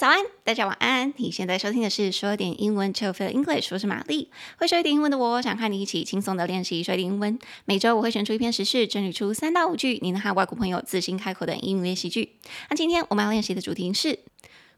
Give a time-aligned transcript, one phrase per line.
[0.00, 1.12] 早安，大家晚安。
[1.18, 4.30] 你现在收听的是说点英文 c h i l English，我是玛丽。
[4.56, 7.38] 会说一点英文的我，想和你一起轻松的练习说一点英文。
[7.66, 12.30] 每周我会选出一篇时事，整理出三到五句，你能和外国朋友自信开口的英语练习句。
[12.70, 14.20] 那今天我们要练习的主题是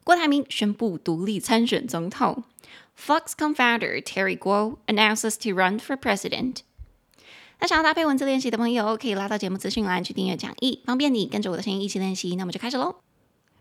[0.02, 2.42] 郭台铭宣布独立参选总统。
[2.98, 6.62] Fox Confounder Terry Gou announces to run for president。
[7.60, 12.34] 那想要搭配文字练习的朋友，可以拉到节目资讯栏去订阅讲义，方便你跟着我的声音一起练习。
[12.34, 12.96] 那我们就开始喽。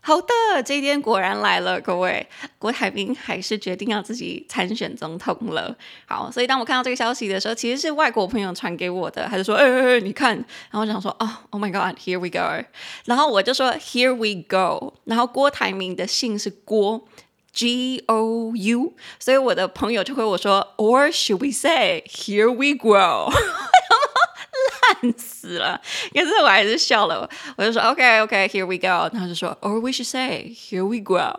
[0.03, 5.75] 好的，这一天果然来了，各位，郭台铭还是决定要自己参选总统了。
[6.07, 10.35] 好，所以当我看到这个消息的时候，其实是外国朋友传给我的，他就说：“哎哎哎，你看。”
[10.71, 12.65] 然后我想说：“哦，Oh my God，Here we go。”
[13.05, 17.07] 然后我就说：“Here we go。”然后郭台铭的姓是郭
[17.53, 23.31] ，G O U，所以我的朋友就回我说：“Or should we say Here we go？
[25.02, 25.80] 烂死了，
[26.12, 31.34] 可是我还是笑了，我就说 OK OK，Here we go，然后就说 Or we should say Here we grow。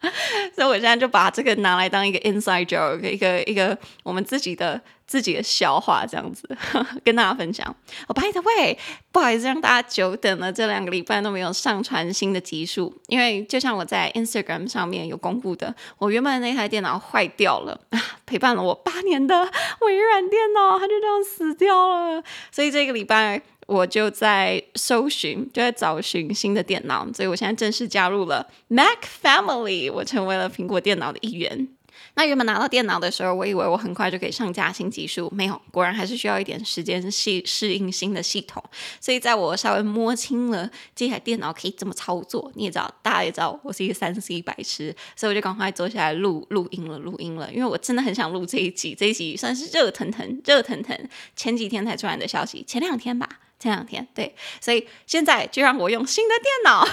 [0.54, 6.48] 所以我现在就把这个拿来当一个 inside joke，一个一个我们自己的自己的笑话，这样子
[7.04, 7.66] 跟大家分享。
[8.06, 8.78] 哦，by the way，
[9.10, 17.80] 不好意思让大家久等了，这两个礼拜都没有上传新的集数，因为就像我在 Instagram 上面有公布的，我原本那台电脑坏掉了，
[18.26, 19.50] 陪伴了我八年的
[19.80, 22.22] 微软电脑，它就这样死掉了，
[22.52, 23.42] 所以这个礼拜。
[23.66, 31.68] 我就在搜寻，就在找寻新的电脑，所以我现在正式加入了 Mac Family，我成为了苹果电脑的一员。
[32.14, 38.62] 那原本拿到电脑的时候，我以为我很快就可以上架新技术，没有，果然还是需要一点时间适适应新的系统。
[39.00, 50.96] 所以在我稍微摸清了这台电脑可以怎么操作，你也知道，大家也知道我是一个三 C 白痴，所以我就赶快坐下来录录音了，录音了，因为我真的很想录这一集，这一集算是热腾腾、热腾腾，
[51.34, 53.40] 前几天才出来的消息，前两天吧。
[53.58, 56.86] 前两天，对，所以现在就让我用新的电脑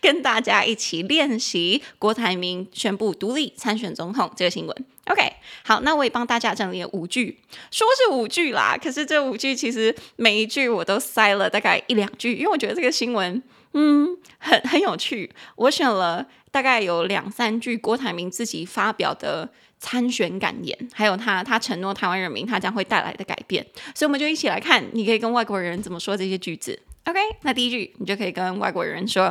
[0.00, 4.86] 跟大家一起练习郭台铭宣布独立参选总统这个新闻。
[5.06, 5.32] OK，
[5.64, 7.40] 好，那我也帮大家整理了五句，
[7.70, 15.30] 说是五句啦，可是这五句其实每一句我都塞了大概一两句，因为我觉得这个新闻，嗯，很很有趣。
[15.56, 19.50] 我选了大概有两三句郭台铭自己发表的。
[19.78, 23.64] 参选感言，还有他他承诺台湾人民他将会带来的改变，
[23.94, 26.80] 所以我们就一起来看，你可以跟外国人怎么说这些句子。
[27.04, 29.24] OK，那第一句你就可以跟外国人说：“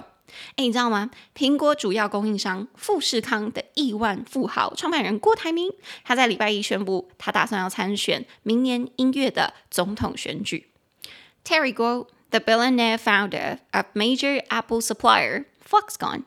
[0.55, 1.09] 哎，你知道吗？
[1.35, 5.71] 苹果主要供应商富士康的亿万富豪创办人郭台铭，
[6.03, 10.67] 他在礼拜一宣布，他打算要参选明年一月的总统选举。
[11.43, 16.23] Terry Gou, the billionaire founder of major Apple supplier。” Foxconn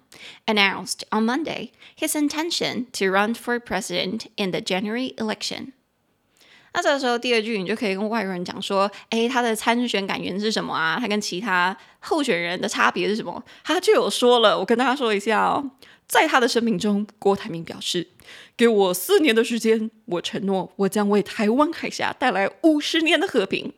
[0.47, 5.73] announced on Monday his intention to run for president in the January election.
[6.73, 10.99] 那这个时候，第二句你就可以跟外国人讲说：“诶，他的参选感言是什么啊？
[11.01, 15.71] 他跟其他候选人的差别是什么？”他就有说了，我跟大家说一下哦。
[16.07, 18.07] 在他的声明中，郭台铭表示
[18.57, 23.73] ：“给我四年的时间，我承诺我将为台湾海峡带来五十年的和平，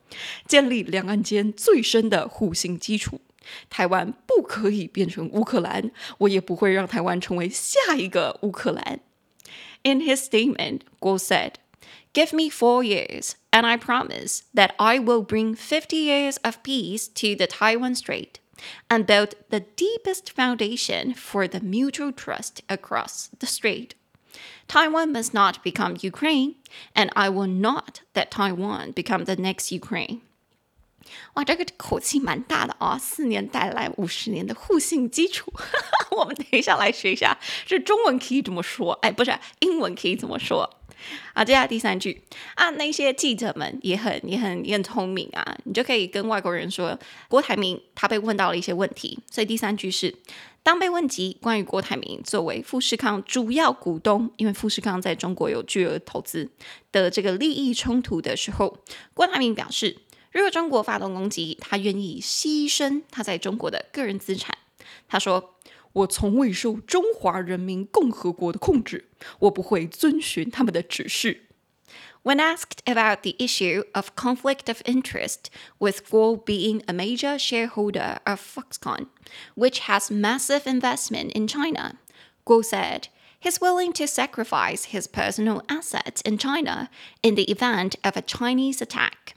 [0.45, 3.21] 建立两岸间最深的互信基础。”
[3.68, 9.00] 台湾不可以变成乌克兰，我也不会让台湾成为下一个乌克兰。
[9.82, 11.54] In his statement, Gou said,
[12.14, 17.06] "Give me four years, and I promise that I will bring fifty years of peace
[17.08, 18.36] to the Taiwan Strait,
[18.88, 23.94] and build the deepest foundation for the mutual trust across the strait.
[24.66, 26.54] Taiwan must not become Ukraine,
[26.94, 30.22] and I will not let Taiwan become the next Ukraine."
[31.33, 32.97] 哇，这个口气蛮大的啊！
[32.97, 35.51] 四年带来五十年的互信基础，
[36.11, 38.93] 我们等一下来学一下，这中文可以怎么说？
[39.01, 40.69] 哎，不是，英文可以怎么说？
[41.33, 42.21] 啊，接下来第三句
[42.55, 46.99] 啊，那些记者们也很、也很、也很聪明啊，你就可以跟外国人说，
[47.29, 50.13] 郭台铭他被问到了一些问题，所以第三句是，
[50.61, 56.49] 当被问及关于郭台铭作为富士康主要股东，因为富士康在中国有巨额投资
[56.91, 58.77] 的这个利益冲突的时候，
[59.13, 59.99] 郭台铭表示。
[60.32, 64.58] 如果中国发动攻击，他愿意牺牲他在中国的个人资产。
[65.06, 69.08] 他说：“我从未受中华人民共和国的控制，
[69.38, 71.42] 我不会遵循他们的指示。”
[72.24, 78.16] When asked about the issue of conflict of interest with Gou being a major shareholder
[78.24, 79.08] of Foxconn,
[79.54, 81.98] which has massive investment in China,
[82.46, 83.08] Gou said
[83.38, 86.88] he's willing to sacrifice his personal assets in China
[87.22, 89.34] in the event of a Chinese attack.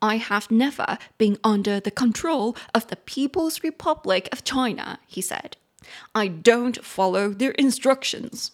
[0.00, 5.52] I have never been under the control of the People's Republic of China, he said.
[6.12, 8.48] I don't follow their instructions.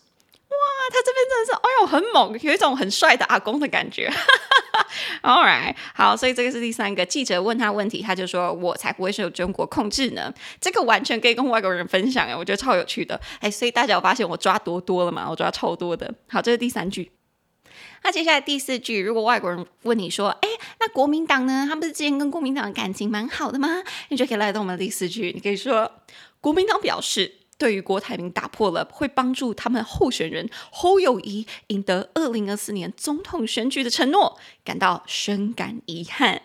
[0.49, 0.56] 哇，
[0.90, 4.11] 他这边真的是，哎呦，很猛，有一种很帅的阿公的感觉。
[5.23, 13.50] All right，好，所以这个是第三个记者问他问题，他就说：“我才不会受中国控制呢。”这个完全可以跟外国人分享哎，我觉得超有趣的哎。
[13.50, 15.26] 所以大家有发现我抓多多了吗？
[15.28, 16.12] 我抓超多的。
[16.28, 17.11] 好，这是第三句。
[18.03, 20.50] 那接下来第四句，如果外国人问你说：“哎，
[20.80, 21.65] 那国民党呢？
[21.69, 25.92] 他不是之前跟国民党的感情蛮好的吗？”你就可以来到我们的第四句，你可以说
[26.42, 36.42] ：“国民党表示。”对于郭台铭打破了会帮助他们候选人侯友谊赢得二零二四年总统选举的承诺，感到深感遗憾。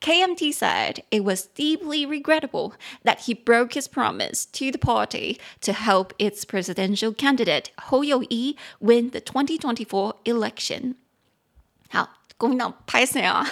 [0.00, 2.72] KMT said it was deeply regrettable
[3.04, 9.10] that he broke his promise to the party to help its presidential candidate 侯友宜 win
[9.10, 10.94] the 2024 election。
[11.90, 12.18] 好。
[12.38, 13.46] 国民党拍谁啊？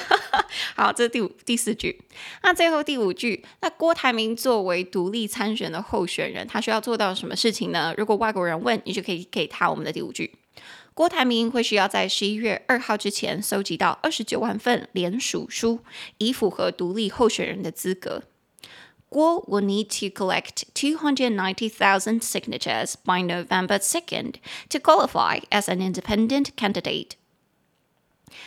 [0.75, 2.03] 好，这是第五第四句。
[2.43, 7.95] 那最后第五句，那郭台铭作为独立参选的候选人，他需要做到什么事情呢？
[7.97, 10.35] 如果外国人问，你就可以给他我们的第五句。
[10.96, 15.82] 郭台铭会需要在十一月二号之前搜集到二十九万份联署书，
[16.20, 18.24] 以符合独立候选人的资格。
[19.10, 24.36] 郭 will need to collect two hundred ninety thousand signatures by November second
[24.70, 27.10] to qualify as an independent candidate.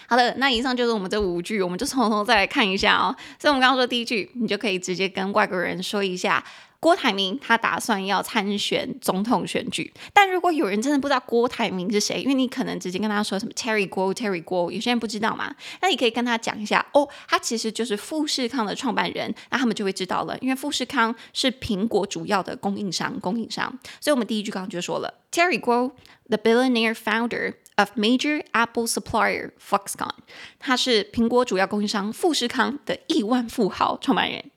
[0.06, 3.14] 好的，那以上就是我们这五句，我们就从头再来看一下哦。
[3.38, 6.42] 所以，我们刚刚说第一句，你就可以直接跟外国人说一下，
[6.80, 9.92] 郭台铭他打算要参选总统选举。
[10.12, 23.78] 但如果有人真的不知道郭台铭是谁，因为你可能直接跟他说什么 Terry 郭 Terry 郭，有些人不知道嘛，那你可以跟他讲一下哦，他其实就是富士康的创办人，那他们就会知道了，因为富士康是苹果主要的供应商，供应商。
[24.00, 25.94] 所以我们第一句刚刚就说了，Terry 郭
[26.28, 27.54] the billionaire founder。
[27.78, 30.10] Of major Apple supplier Foxconn，
[30.58, 34.50] 他是苹果主要供应商富士康的亿万富豪创办人。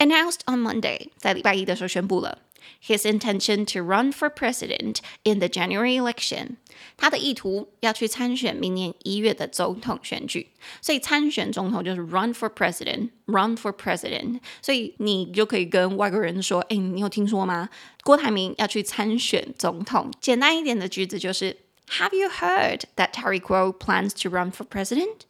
[0.00, 2.38] Announced on Monday，在礼拜一的时候宣布了
[2.86, 6.56] his intention to run for president in the January election，
[6.96, 10.48] 他的意图要去参选明年一月的总统选举。
[10.80, 14.40] 所以参选总统就是 run for president，run for president。
[14.60, 17.68] 所以你就可以跟外国人说：“哎，你有听说吗？
[18.02, 21.56] 郭台铭要去参选总统。”简单一点的句子就是。
[22.00, 25.20] Have you heard that Terry Guo plans to run for president?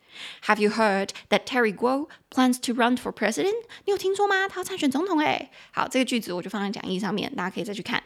[0.46, 3.54] Have you heard that Terry Guo plans to run for president?
[3.86, 4.48] 你有听说吗？
[4.48, 5.50] 他要参选总统诶。
[5.72, 8.02] 好，这个句子我就放在讲义上面，大家可以再去看。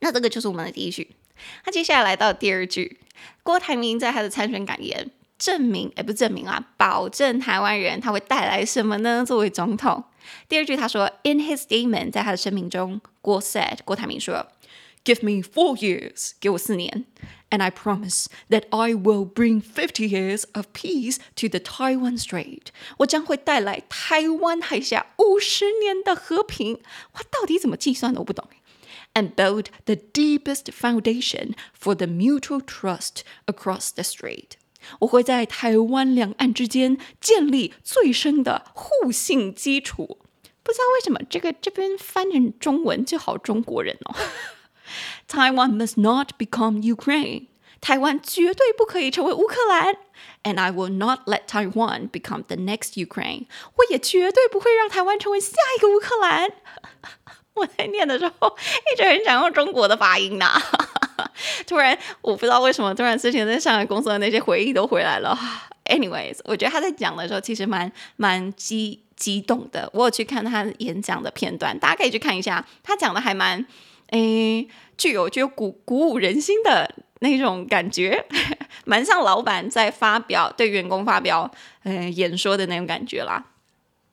[0.00, 1.16] 那这个就是我们的第一句。
[1.64, 2.98] 那接下来来到第二句，
[3.42, 9.24] 郭台铭在他的参选感言证明，诶，不是证明啊，保证台湾人他会带来什么呢？
[9.24, 10.02] 作为总统，
[10.48, 14.46] 第二句他说，In his statement，在他的声明中，郭 said，郭台铭说
[15.03, 17.05] ，Give me four years，给我四年。
[17.49, 22.67] And I promise that I will bring fifty years of peace to the Taiwan Strait。
[22.97, 26.81] 我将会带来台湾海峡五十年的和平。
[27.13, 28.21] 哇，到底怎么计算的？
[28.21, 28.49] 我不懂。
[29.13, 34.53] And build the deepest foundation for the mutual trust across the strait。
[35.01, 40.17] 我会在台湾两岸之间建立最深的互信基础。
[40.63, 44.15] 不知道为什么这个这边翻成中文就好中国人哦。
[45.28, 47.46] Taiwan must not become Ukraine.
[47.80, 49.94] 台湾绝对不可以成为乌克兰。
[50.42, 53.46] And I will not let Taiwan become the next Ukraine.
[53.76, 56.50] 我也绝对不会让台湾成为下一个乌克兰。
[57.54, 58.56] 我在念的时候
[58.92, 60.60] 一直很想用中国的发音呐。
[61.68, 65.38] 突然，我不知道为什么，突然之前在上海工作的那些回忆都回来了。
[65.84, 69.88] Anyways，我觉得他在讲的时候其实蛮蛮激激动的。
[69.92, 73.64] 我有去看他演讲的片段，大家可以去看一下，他讲的还蛮。
[74.10, 78.24] 诶，具有具有鼓鼓舞人心的那种感觉，
[78.84, 81.50] 蛮像老板在发表对员工发表
[81.82, 83.44] 呃演说的那种感觉啦。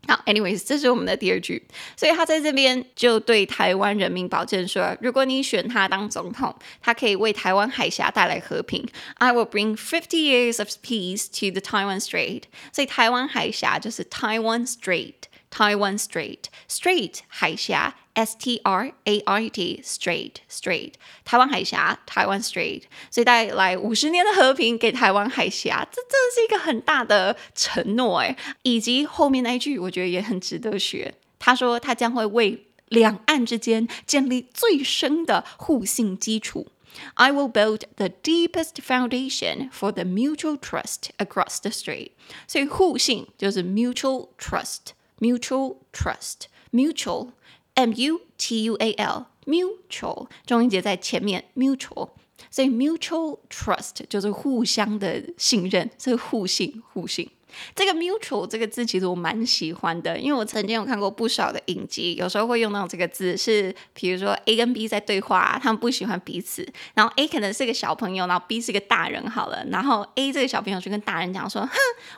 [0.08, 1.64] 好，anyways，这是我们的第二句，
[1.98, 8.88] 所以他在这边就对台湾人民保证说，如果你选他当总统，他可以为台湾海峡带来和平。
[9.16, 12.44] I will bring fifty years of peace to the Taiwan Strait。
[12.72, 17.96] 所以台湾海峡就是 Taiwan Strait，Taiwan Strait，Strait 海峡。
[18.15, 20.95] S T R A R T Strait Strait
[21.25, 28.37] 台湾海峡台湾 Strait，所以带来五十年的和平给台湾海峡，这真的是一个很大的承诺哎。
[28.63, 31.15] 以及后面那一句，我觉得也很值得学。
[31.39, 36.67] 他说他将会为两岸之间建立最深的互信基础。
[37.15, 42.11] I will build the deepest foundation for the mutual trust across the strait。
[42.49, 47.31] 所以互信就是 mutual trust，mutual trust，mutual。
[47.76, 51.46] M U T U A L mutual，重音节在前面。
[51.56, 52.10] mutual
[52.52, 57.30] 所以 mutual trust 就是互相的信任，是互信互信。
[57.74, 71.72] 这个 mutual 这个字其实我蛮喜欢的，因为我曾经有看过不少的影集，有时候会用到这个字，是比如说 A 跟 B 在对话，他们不喜欢彼此，然后 A 可能是个小朋友，然后 B 是个大人好了，然后 A 这个小朋友就跟大人讲说，哼，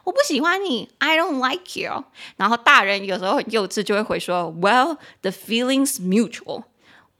[0.04, 2.04] 我不喜欢你，I don't like you，
[2.38, 6.64] 然后大人有时候很幼稚就会回说，Well the feelings mutual，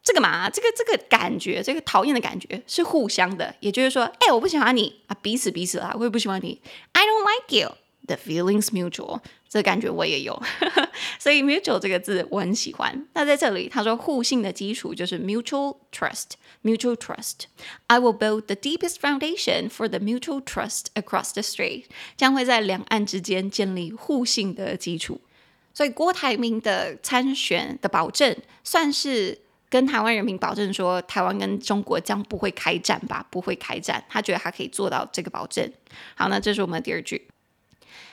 [0.04, 6.62] 这个嘛，这个这个感觉，这个讨厌的感觉是互相的，也就是说，哎，我不喜欢你啊，彼此彼此啊，我也不喜欢你
[6.94, 7.76] ，I don't like you。
[8.08, 10.42] The feelings mutual，这感觉我也有，
[11.20, 13.06] 所以 mutual 这个字我很喜欢。
[13.14, 17.48] 那在这里他说互信的基础就是 mutual trust，mutual trust。
[17.88, 21.84] I will build the deepest foundation for the mutual trust across the strait，
[22.16, 25.20] 将会在两岸之间建立互信的基础。
[25.74, 29.38] 所以郭台铭的参选的保证，算是
[29.70, 33.28] 跟台湾人民保证说，台湾跟中国将不会开战吧？
[33.30, 35.70] 不会开战，他觉得他可以做到这个保证。
[36.16, 37.28] 好，那这是我们第二句。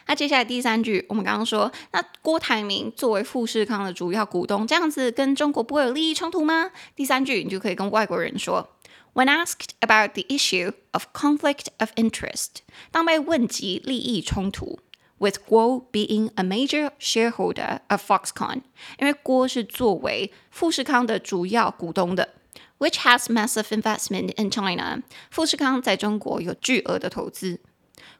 [0.08, 6.72] 那接下来第三句，我们刚刚说，那郭台铭作为富士康的主要股东，这样子跟中国不会有利益冲突吗？
[6.96, 8.76] 第三句你就可以跟外国人说，
[9.14, 14.80] When asked about the issue of conflict of interest，当被问及利益冲突，
[15.18, 18.62] with Guo being a major shareholder of Foxconn，
[19.00, 22.30] 因为郭是作为富士康的主要股东的，
[22.78, 27.60] which has massive investment in China，富士康在中国有巨额的投资。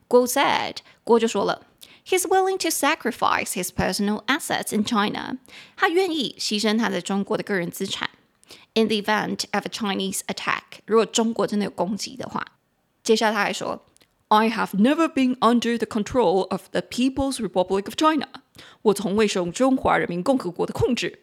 [0.06, 1.66] 郭 said，郭就说了。
[2.04, 5.38] He's willing to sacrifice his personal assets in China.
[5.76, 8.10] 他愿意牺牲他在中国的个人资产。
[8.74, 12.44] In the event of a Chinese attack，如果中国真的有攻击的话，
[13.02, 13.84] 接下来他还说，
[14.28, 18.28] I have never been under the control of the People's Republic of China。
[18.82, 21.20] 我从未受中华人民共和国的控制。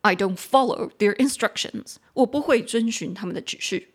[0.00, 1.96] I don't follow their instructions。
[2.14, 3.90] 我不会遵循他们的指示。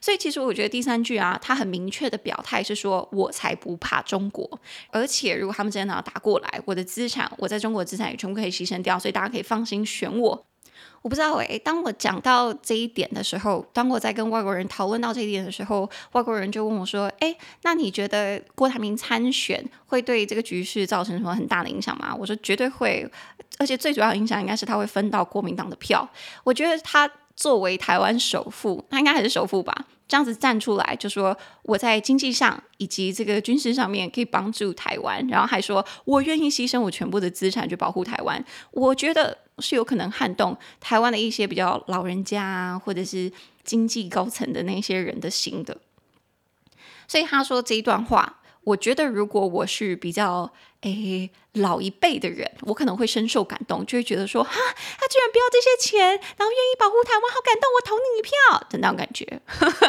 [0.00, 4.48] 所以其实我觉得第三句啊，他很明确的表态是说，我才不怕中国，
[4.90, 10.46] 而且如果他们真的要打过来，我的资产，我在中国的资产也全部可以牺牲掉，所以大家可以放心选我。
[11.02, 23.08] 我不知道诶，当我讲到这一点的时候，当我在跟外国人讨论到这一点的时候，外国人就问我说：“诶，那你觉得郭台铭参选会对这个局势造成什么很大的影响吗？”我说：“绝对会，
[23.58, 26.08] 而且最主要的影响应该是他会分到国民党的票。
[26.42, 29.86] 我觉得他。”作为台湾首富，他应该还是首富吧？
[30.08, 38.42] 这样子站出来就说我在经济上以及这个军事上面可以帮助台湾，然后还说我愿意牺牲我全部的资产去保护台湾。
[38.70, 43.30] 我觉得是有可能撼动台湾的一些比较老人家啊，或者是
[43.64, 45.76] 经济高层的那些人的心的。
[47.06, 48.40] 所以他说这一段话。
[48.66, 58.32] 我觉得，如果我是比较诶老一辈的人，我可能会深受感动，就会觉得说，哈，他居然不要这些钱，然后愿意保护台湾，好感动，我投你一票
[58.68, 59.40] 的那种感觉。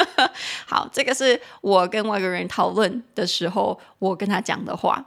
[0.68, 5.04] 好，这个是我跟外国人讨论的时候，我跟他讲的话。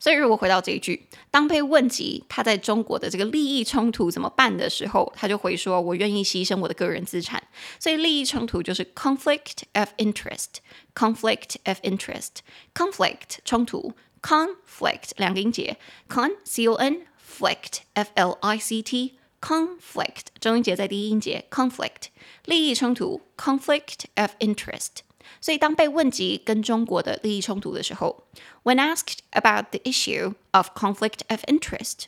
[0.00, 7.42] 所以，如果回到这一句，当被问及他在中国的这个利益冲突怎么办的时候，他就回说：“我愿意牺牲我的个人资产。”
[7.80, 15.76] 所以，利益冲突就是 conflict of interest，conflict of interest，conflict 冲突，conflict 两个音节
[16.08, 17.02] ，con c o n
[17.38, 22.06] flict f l i c t conflict 中音节在第一音节，conflict
[22.44, 25.07] 利益冲突，conflict of interest。
[25.39, 28.23] 所以，当被问及跟中国的利益冲突的时候，
[28.63, 32.05] When asked about the issue of conflict of interest，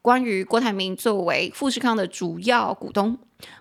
[0.00, 3.18] 关于郭台铭作为富士康的主要股东，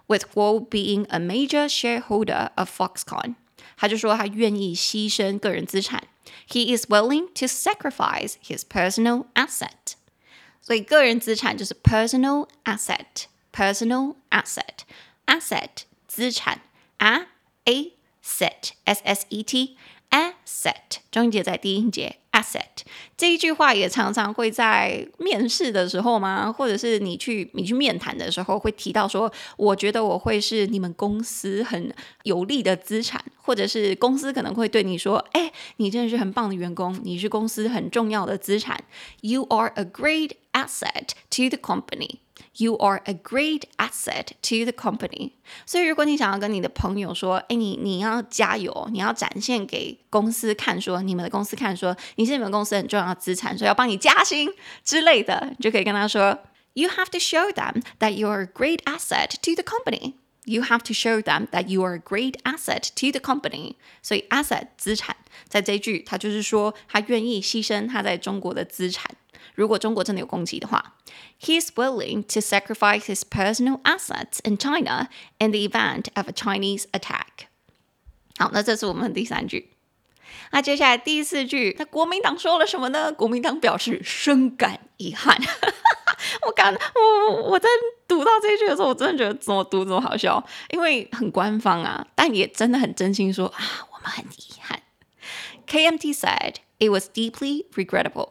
[0.08, 3.36] with Guo being a major shareholder of Foxconn，
[3.78, 6.04] 他就说他愿意牺牲个人资产，
[6.48, 9.96] He is willing to sacrifice his personal asset。
[10.62, 15.70] 所以，个人资产就是 personal asset，personal asset，asset
[16.08, 16.62] 资产，
[17.00, 17.28] a
[17.66, 17.94] a。
[18.27, 19.77] set s s e t
[20.11, 22.85] asset 中音节在第一音节 asset
[23.17, 26.53] 这一句话也常常会在面试的时候吗？
[26.53, 38.85] 或者是你去你去面谈的时候会提到说，我觉得我会是你们公司很有利的资产，或者是公司可能会对你说，哎，你真的是很棒的员工，你是公司很重要的资产
[39.23, 42.19] ，You are a great asset to the company。
[42.57, 45.33] You are a great asset to the company。
[45.67, 54.51] 所以，如果你想要跟你的朋友说，哎，你你要加油，你要展现给公司看，说你们的公司看，说你是你们公司很重要的资产，说要帮你加薪
[54.85, 56.39] 之类的，你就可以跟他说
[56.75, 60.15] ，You have to show them that you are a great asset to the company.
[60.46, 63.76] You have to show them that you are a great asset to the company.
[64.02, 65.16] 所以，asset 资产，
[65.48, 69.06] 在这一句，他就是说，他愿意牺牲他在中国的资产。
[69.54, 70.96] 如果中国真的有攻击的话，
[71.40, 76.86] He is willing to sacrifice his personal assets in China in the event of a Chinese
[76.92, 77.48] attack。
[78.38, 79.72] 好，那这是我们的第三句。
[80.52, 83.12] 那接下来第四句，那国民党说了什么呢？
[83.14, 85.40] 国民党表示深感遗憾。
[86.47, 87.69] 我刚我我我在
[88.09, 93.59] 读到这一句的时候，我真的觉得怎么读怎么好笑，因为很官方啊，但也真的很真心说啊，
[93.93, 94.83] 我们很遗憾。
[95.67, 98.31] KMT said it was deeply regrettable。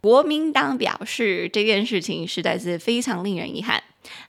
[0.00, 3.82] 国民党表示这件事情实在是非常令人遗憾。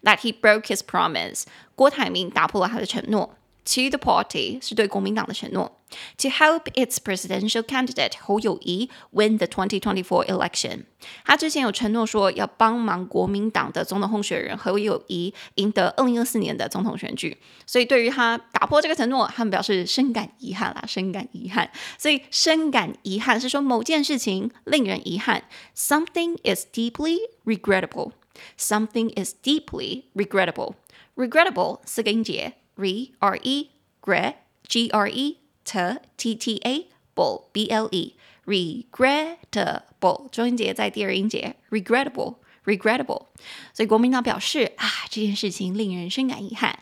[0.03, 1.43] That he broke his promise。
[1.75, 3.36] 郭台铭打破了他的承诺。
[3.65, 5.79] To the party 是对国民党的承诺。
[6.18, 10.85] To help its presidential candidate 侯友宜 win the 2024 election，
[11.25, 21.70] 他之前有承诺说要帮忙国民党的总统候选人侯友宜赢得2024年的总统选举，所以对于他打破这个承诺，他们表示深感遗憾啦，深感遗憾。
[21.97, 25.44] 所以深感遗憾是说某件事情令人遗憾，
[25.75, 32.54] something is deeply regrettable。Something is deeply regrettable。regrettable 四个音节。
[32.76, 33.70] re r e
[34.00, 34.35] gre
[34.68, 35.37] g r e
[35.74, 38.15] t t t a ble b l e
[38.46, 43.27] regrettable 中音节在第二音节 regrettable regrettable，
[43.74, 46.80] 所以国民党表示啊，这件事情令人深感遗憾。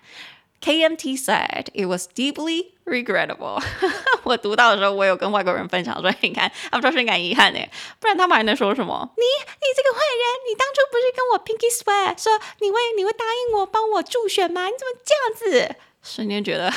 [0.62, 3.64] KMT said it was deeply regrettable。
[4.24, 7.60] 我读到的时候，我有跟外国人分享说，你看他们说深感遗憾呢，
[8.00, 9.12] 不然他们还能说什么？
[9.18, 14.68] 你你这个坏人，你当初不是跟我 pinky swear 说你会你会答应我帮我助选吗？
[14.68, 15.76] 你怎么这样子？
[16.04, 16.72] 瞬间觉得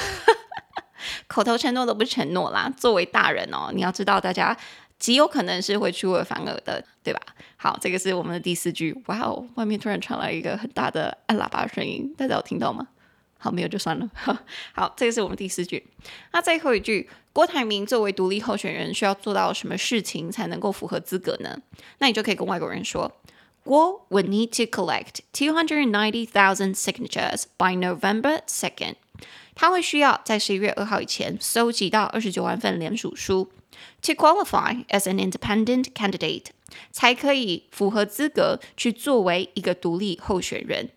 [1.26, 2.73] 口头承诺都不是承诺啦。
[2.76, 4.56] 作为大人哦，你要知道大家
[4.99, 7.20] 极有可能是会出尔反尔的，对吧？
[7.56, 8.96] 好，这个是我们的第四句。
[9.06, 12.88] 哇哦，外面突然传来一个很大的按喇叭的声音，大家有听到吗？
[13.38, 14.08] 好，没有就算了。
[14.73, 15.87] 好，这个是我们第四句。
[16.32, 21.58] 那最后一句，郭台铭作为独立候选人，需要做到什么事情才能够符合资格呢？
[21.99, 23.12] 那你就可以跟外国人说，
[23.62, 28.94] 郭 would need to collect two hundred ninety thousand signatures by November second。
[29.54, 33.50] 他会需要在十一月二号以前搜集到二十九万份联署书
[34.02, 36.46] ，to qualify as an independent candidate，
[36.90, 40.90] 才可以符合资格去作为一个独立候选人。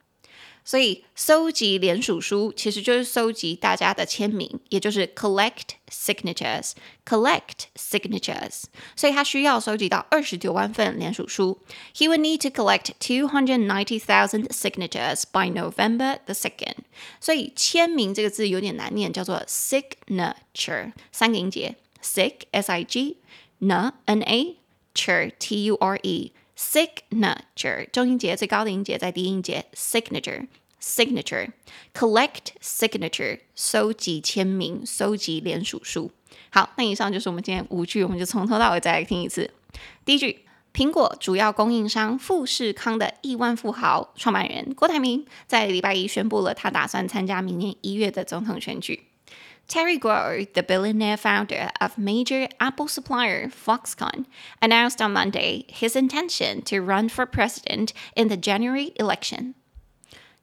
[0.67, 6.73] 所以，搜集联署书其实就是搜集大家的签名，也就是 collect signatures。
[7.05, 8.63] collect signatures。
[8.93, 11.57] 所以他需要搜集到二十九万份联署书。
[11.95, 16.75] He would need to collect two hundred ninety thousand signatures by November the second。
[17.21, 23.15] 所以签名这个字有点难念，叫做 signature，三个音节，sig s i g
[23.61, 24.57] na n a
[24.93, 26.33] ture t u r e。
[26.57, 30.47] Signature 中音节最高的音节在低音节 signature
[30.81, 31.51] signature
[31.93, 36.11] collect signature 收集签名，收集联署书。
[36.49, 39.51] 好，那以上就是我们今天五句，我们就从头到尾再来听一次。
[40.05, 49.06] 第一句，苹果主要供应商富士康的亿万富豪创办人郭台铭在礼拜一宣布了，他打算参加明年一月的总统选举。
[49.68, 54.26] Terry Gou, the billionaire founder of major Apple supplier Foxconn,
[54.60, 59.54] announced on Monday his intention to run for president in the January election.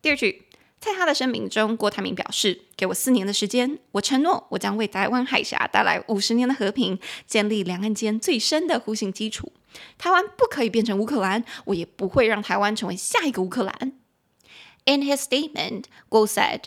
[0.01, 0.47] 第二句，
[0.79, 9.51] 在他的声明中，郭台铭表示：“给我四年的时间，我承诺我将为台湾海峡带来五十年的和平，建立两岸间最深的互信基础。
[9.97, 13.91] 台湾不可以变成乌克兰，我也不会让台湾成为下一个乌克兰。”
[14.85, 16.61] In his statement, Gou said.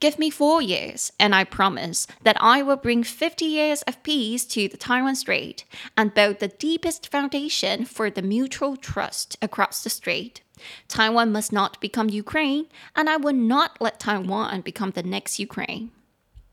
[0.00, 4.44] Give me four years, and I promise that I will bring 50 years of peace
[4.48, 5.64] to the Taiwan Strait
[5.96, 10.42] and build the deepest foundation for the mutual trust across the strait.
[10.86, 15.88] Taiwan must not become Ukraine, and I will not let Taiwan become the next Ukraine.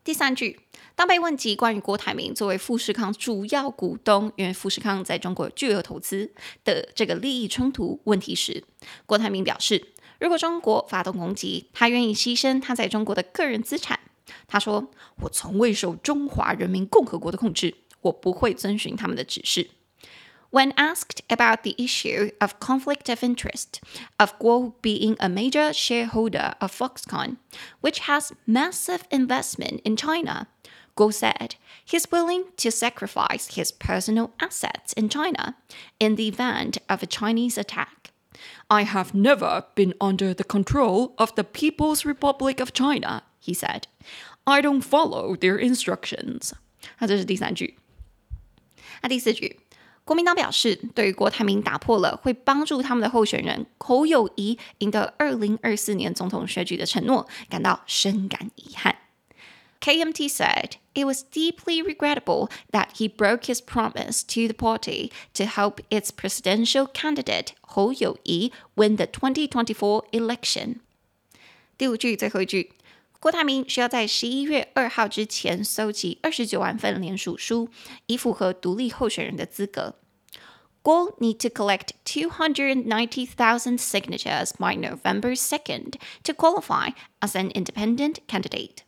[0.06, 0.62] 第三句，
[0.96, 6.32] 当被问及关于郭台铭作为富士康主要股东，因为富士康在中国有巨额投资
[6.64, 8.64] 的这个利益冲突问题时，
[9.06, 9.90] 郭台铭表示。
[10.20, 14.00] 如果中国发动攻击，他愿意牺牲他在中国的个人资产。
[14.48, 19.70] 他说：“我从未受中华人民共和国的控制，我不会遵循他们的指示。”
[20.52, 23.82] When asked about the issue of conflict of interest
[24.18, 27.38] of Guo being a major shareholder of Foxconn,
[27.82, 30.46] which has massive investment in China,
[30.96, 35.56] Guo said he's willing to sacrifice his personal assets in China
[36.00, 37.97] in the event of a Chinese attack.
[38.68, 43.84] I have never been under the control of the People's Republic of China, he said.
[44.46, 46.52] I don't follow their instructions.
[47.00, 47.78] 那这是第三句。
[49.02, 49.60] 那第四句，
[50.04, 58.96] 国民党表示，对于郭台铭打破了会帮助他们的候选人侯友宜赢得二零二四年总统选举的承诺，感到深感遗憾。
[59.82, 65.46] KMT said it was deeply regrettable that he broke his promise to the party to
[65.46, 70.80] help its presidential candidate Hou Yu-Yi win the 2024 election.
[71.78, 72.72] 第五句最后一句，
[73.20, 77.70] 郭台铭需要在十一月二号之前搜集二十九万份联署书，
[78.06, 79.96] 以符合独立候选人的资格。
[80.82, 87.52] Guo need to collect two hundred ninety thousand signatures by November second to qualify as an
[87.52, 88.84] independent candidate.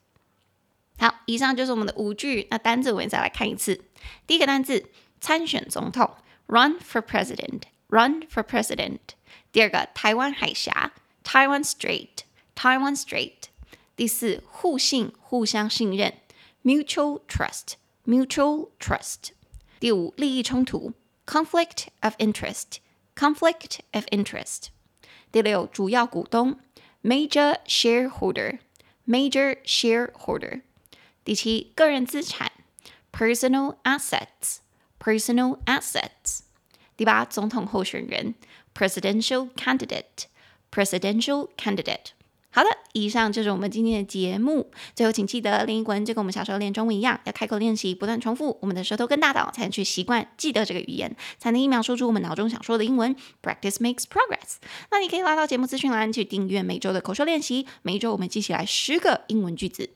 [1.01, 2.47] 好，以上就是我们的五句。
[2.51, 3.87] 那单字我们再来看一次。
[4.27, 6.15] 第一个单字参选总统
[6.47, 8.99] ，run for president，run for president。
[9.51, 10.93] 第二个台湾海峡
[11.25, 13.45] ，Taiwan Strait，Taiwan Strait。
[13.97, 16.13] 第四互信，互相信任
[16.63, 19.31] ，mutual trust，mutual trust。
[19.79, 20.93] 第五利益冲突。
[21.27, 22.79] Conflict of interest,
[23.15, 24.67] conflict of interest。
[25.31, 26.59] 第六，主要股东
[27.03, 28.59] ，major shareholder,
[29.07, 30.63] major shareholder。
[31.23, 32.51] 第七，个人资产
[33.13, 34.59] ，personal assets,
[34.99, 36.41] personal assets。
[36.97, 38.35] 第八，总统候选人
[38.75, 40.25] ，presidential candidate,
[40.71, 42.13] presidential candidate。
[42.53, 44.73] 好的，以上就是我们今天的节目。
[44.95, 53.15] 最后，请记得练英文就跟我们小时候练中文一样，要开口练习，不断重复，我们的舌头更大脑，才能去习惯记得这个语言，才能一秒说出我们脑中想说的英文。
[53.41, 54.57] Practice makes progress。
[54.91, 59.91] 那你可以拉到节目资讯栏去订阅每周的口说练习，每一周我们记起来十个英文句子。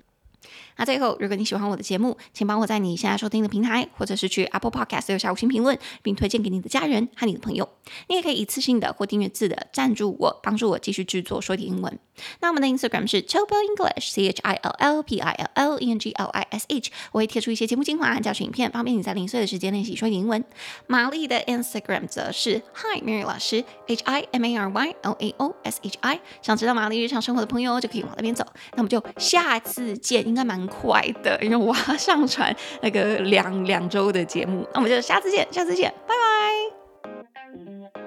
[0.76, 7.68] 那最后，如果你喜欢我的节目，请帮我在你现在收听的平台，或者是去 Apple Podcast 留下五星评论，并推荐给你的家人和你的朋友。
[8.08, 11.98] 你也可以一次性的或订阅制的赞助我，帮助我继续制作说点英文。
[12.40, 16.12] 那我们的 Instagram 是 Chill English，C H I L L P I L L E N G
[16.12, 20.44] L I S H，我会贴出一些节目精华和教学影片，方便你在零碎的时间练习说点英文。
[20.86, 25.98] 玛丽的 Instagram 则是 Hi Mary 老师，H I M A R Y L A O S H
[26.00, 26.20] I。
[26.42, 28.44] 想知道玛丽日常生活的朋友，就可以往那边走。
[28.72, 34.66] 那我们就下次见，应该蛮快的因为我要上传那个两两周的节目。
[34.72, 38.03] 那我们就下次见下次见拜拜。